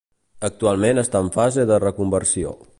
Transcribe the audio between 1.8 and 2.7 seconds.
reconversió.